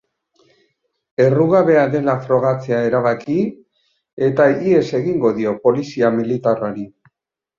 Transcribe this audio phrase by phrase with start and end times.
[1.25, 3.37] Errugabea dela frogatzea erabaki,
[4.29, 6.87] eta ihes egingo dio polizia militarrari.